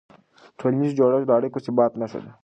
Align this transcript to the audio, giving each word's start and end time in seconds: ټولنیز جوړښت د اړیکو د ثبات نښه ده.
ټولنیز 0.59 0.91
جوړښت 0.97 1.25
د 1.27 1.31
اړیکو 1.37 1.57
د 1.61 1.63
ثبات 1.65 1.91
نښه 2.01 2.19
ده. 2.25 2.31